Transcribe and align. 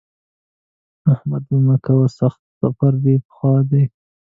احمده! 1.13 1.53
بد 1.59 1.63
مه 1.65 1.75
کوه؛ 1.85 2.05
سخت 2.19 2.41
سفر 2.59 2.93
دې 3.03 3.15
په 3.25 3.31
خوا 3.35 3.55
دی. 3.69 3.83